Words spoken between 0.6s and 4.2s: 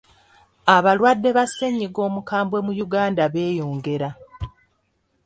Abalwadde ba ssennyiga omukambwe mu Uganda beeyongera.